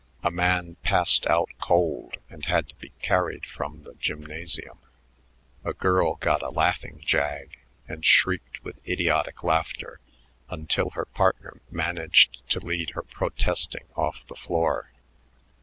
[0.23, 4.79] A man "passed out cold" and had to be carried from the gymnasium.
[5.63, 9.99] A girl got a "laughing jag" and shrieked with idiotic laughter
[10.49, 14.89] until her partner managed to lead her protesting off the floor.